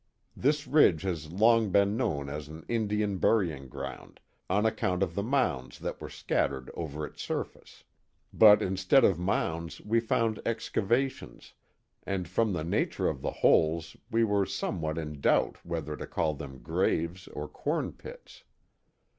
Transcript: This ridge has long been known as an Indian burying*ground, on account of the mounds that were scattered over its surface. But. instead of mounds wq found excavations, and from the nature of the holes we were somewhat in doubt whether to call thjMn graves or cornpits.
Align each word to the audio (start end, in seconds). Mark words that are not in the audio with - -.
This 0.35 0.65
ridge 0.65 1.03
has 1.03 1.31
long 1.31 1.69
been 1.69 1.95
known 1.95 2.27
as 2.27 2.47
an 2.47 2.65
Indian 2.67 3.19
burying*ground, 3.19 4.19
on 4.49 4.65
account 4.65 5.03
of 5.03 5.13
the 5.13 5.21
mounds 5.21 5.77
that 5.77 6.01
were 6.01 6.09
scattered 6.09 6.71
over 6.73 7.05
its 7.05 7.21
surface. 7.21 7.83
But. 8.33 8.63
instead 8.63 9.03
of 9.03 9.19
mounds 9.19 9.79
wq 9.79 10.01
found 10.01 10.41
excavations, 10.43 11.53
and 12.01 12.27
from 12.27 12.51
the 12.53 12.63
nature 12.63 13.07
of 13.07 13.21
the 13.21 13.29
holes 13.29 13.95
we 14.09 14.23
were 14.23 14.47
somewhat 14.47 14.97
in 14.97 15.21
doubt 15.21 15.63
whether 15.63 15.95
to 15.95 16.07
call 16.07 16.35
thjMn 16.35 16.63
graves 16.63 17.27
or 17.27 17.47
cornpits. 17.47 18.43